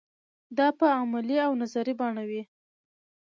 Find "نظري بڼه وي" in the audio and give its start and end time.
1.61-2.41